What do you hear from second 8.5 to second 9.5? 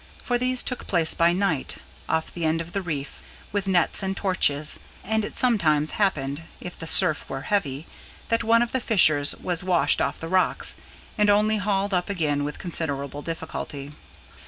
of the fishers